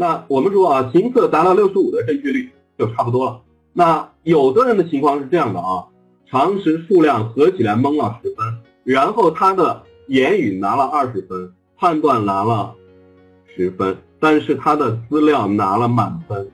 [0.00, 2.48] 那我们说啊，行测达到六十五的正确率
[2.78, 3.40] 就差不多了。
[3.72, 5.86] 那有的人的情况是这样的啊，
[6.30, 8.46] 常识数量合起来蒙了十分，
[8.84, 12.72] 然后他的言语拿了二十分，判断拿了
[13.56, 16.48] 十分，但是他的资料拿了满分，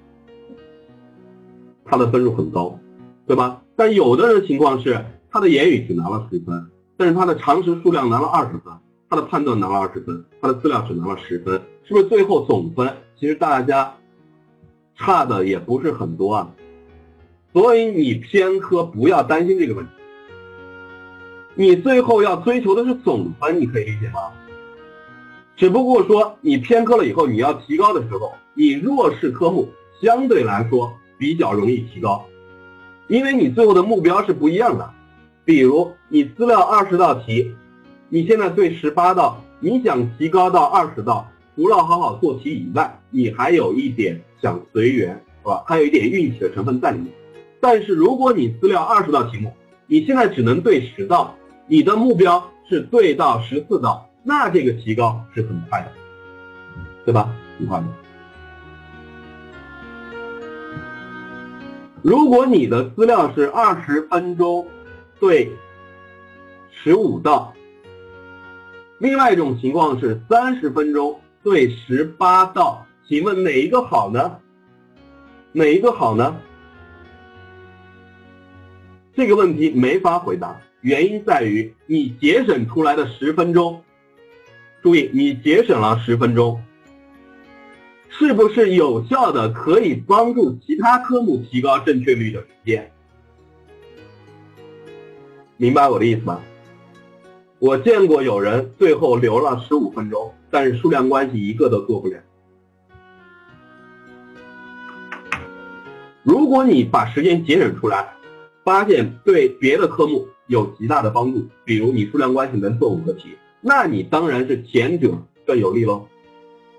[1.84, 2.78] 他的分数很高，
[3.26, 3.60] 对吧？
[3.76, 8.72] 但有的人情况是，他的言语只拿了十分，但是他的常识数量拿了二十分，
[9.10, 12.90] 他的判断拿了二十分，他的资料只拿了十分，是不是最后总分
[13.24, 13.94] 其实大家
[14.98, 16.50] 差的也不是很多啊？
[17.54, 19.90] 所以你偏科不要担心这个问题，
[21.54, 24.30] 你最后要追求的是总分，你可以理解吗？
[25.56, 29.70] 只不过说你偏科了以后，你要提高的时候，你弱势科目
[30.02, 32.26] 相对来说比较容易提高。
[33.08, 34.90] 因为你最后的目标是不一样的，
[35.46, 37.54] 比如你资料二十道题，
[38.10, 45.62] 你现在对十八道，你想提高到二十道，除了好好做题以外，你还有一点想随缘，是吧？
[45.66, 47.12] 还有一点运气的成分在里面。
[47.60, 49.52] 但是如果你资料二十道题目，
[49.86, 51.34] 你现在只能对十道，
[51.66, 55.92] 你的目标是对到十四道，那这个提高是很快的，
[57.04, 57.34] 对吧？
[57.58, 57.86] 很快的。
[62.02, 64.66] 如果你的资料是二十分钟
[65.18, 65.50] 对
[66.70, 67.54] 十五道，
[68.98, 74.40] 另外一种情况是三十分钟对十八道，请问哪一个好呢？
[75.52, 76.34] 哪一个好呢？
[79.14, 83.84] 这个问题没法回答，原因在于你节省出来的十分钟，
[84.82, 86.60] 注意你节省了十分钟。
[88.08, 92.90] 是不是有效的可以帮助其他科目提高正确率的时间？
[95.58, 96.40] 明白我的意思吗？
[97.64, 102.20] 我见过有人最后留了十五分钟，但是数量关系一个都做不了。
[106.22, 108.06] 如果你把时间节省出来，
[108.64, 113.30] 发现对别的科目有极大的帮助，比如你数量关系能做五个题，
[113.62, 115.16] 那你当然是前者
[115.46, 116.06] 更有利喽。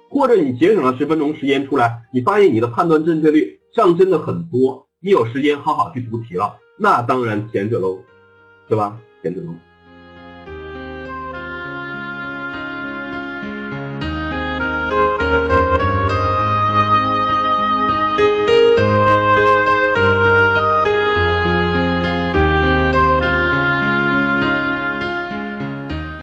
[0.07, 7.97] 或者你节省了十分钟时间出来，你发现你的判断正确率上升的很多，你有时间好好去读题了，那当然前者喽，
[8.69, 8.95] 对吧？
[9.23, 9.47] 前者喽。